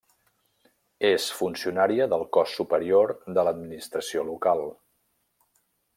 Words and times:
És 1.09 1.27
funcionària 1.41 2.07
del 2.13 2.25
cos 2.37 2.57
superior 2.61 3.13
de 3.39 3.47
l'administració 3.49 4.25
local. 4.31 4.65